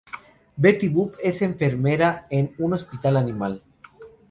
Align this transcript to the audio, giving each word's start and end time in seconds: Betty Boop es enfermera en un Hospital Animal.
Betty 0.65 0.87
Boop 0.89 1.17
es 1.21 1.43
enfermera 1.43 2.25
en 2.31 2.55
un 2.57 2.73
Hospital 2.73 3.17
Animal. 3.17 3.61